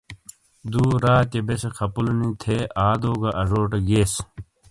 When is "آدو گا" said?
2.89-3.29